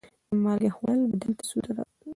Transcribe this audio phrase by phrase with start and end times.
[0.29, 1.91] د مالګې خوړل بدن ته سوده لري.